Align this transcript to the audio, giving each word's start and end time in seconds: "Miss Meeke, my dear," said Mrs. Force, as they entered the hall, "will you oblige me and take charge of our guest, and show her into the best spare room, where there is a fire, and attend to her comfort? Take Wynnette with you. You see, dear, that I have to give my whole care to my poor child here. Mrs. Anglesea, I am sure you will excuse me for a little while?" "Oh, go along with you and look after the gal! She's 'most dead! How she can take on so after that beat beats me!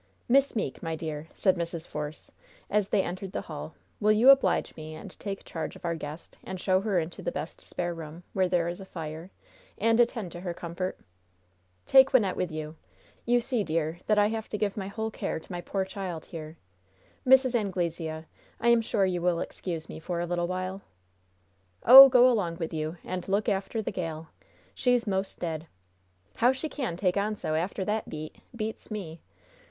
"Miss 0.27 0.55
Meeke, 0.55 0.81
my 0.81 0.95
dear," 0.95 1.27
said 1.35 1.55
Mrs. 1.57 1.87
Force, 1.87 2.31
as 2.71 2.89
they 2.89 3.03
entered 3.03 3.33
the 3.33 3.41
hall, 3.41 3.75
"will 3.99 4.11
you 4.11 4.31
oblige 4.31 4.75
me 4.75 4.95
and 4.95 5.11
take 5.19 5.43
charge 5.45 5.75
of 5.75 5.85
our 5.85 5.93
guest, 5.93 6.39
and 6.43 6.59
show 6.59 6.81
her 6.81 6.99
into 6.99 7.21
the 7.21 7.31
best 7.31 7.61
spare 7.61 7.93
room, 7.93 8.23
where 8.33 8.47
there 8.49 8.67
is 8.67 8.79
a 8.79 8.85
fire, 8.85 9.29
and 9.77 9.99
attend 9.99 10.31
to 10.31 10.39
her 10.39 10.55
comfort? 10.55 10.97
Take 11.85 12.09
Wynnette 12.13 12.35
with 12.35 12.49
you. 12.49 12.77
You 13.27 13.41
see, 13.41 13.63
dear, 13.63 13.99
that 14.07 14.17
I 14.17 14.29
have 14.29 14.49
to 14.49 14.57
give 14.57 14.75
my 14.75 14.87
whole 14.87 15.11
care 15.11 15.39
to 15.39 15.51
my 15.51 15.61
poor 15.61 15.85
child 15.85 16.25
here. 16.25 16.57
Mrs. 17.23 17.53
Anglesea, 17.53 18.25
I 18.59 18.69
am 18.69 18.81
sure 18.81 19.05
you 19.05 19.21
will 19.21 19.39
excuse 19.39 19.87
me 19.87 19.99
for 19.99 20.19
a 20.19 20.25
little 20.25 20.47
while?" 20.47 20.81
"Oh, 21.85 22.09
go 22.09 22.27
along 22.27 22.57
with 22.57 22.73
you 22.73 22.97
and 23.03 23.27
look 23.27 23.47
after 23.47 23.83
the 23.83 23.91
gal! 23.91 24.29
She's 24.73 25.05
'most 25.05 25.37
dead! 25.37 25.67
How 26.37 26.51
she 26.53 26.69
can 26.69 26.97
take 26.97 27.17
on 27.17 27.35
so 27.35 27.53
after 27.53 27.85
that 27.85 28.09
beat 28.09 28.37
beats 28.55 28.89
me! 28.89 29.21